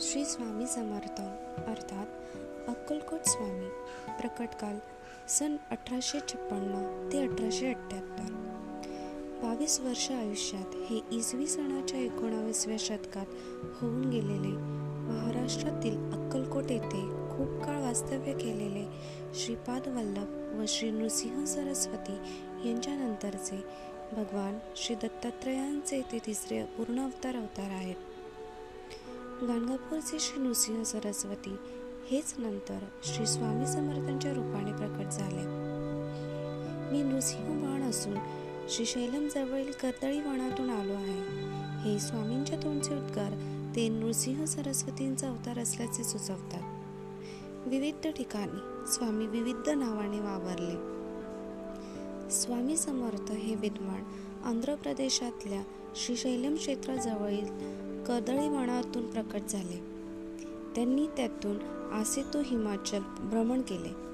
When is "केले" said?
63.62-64.12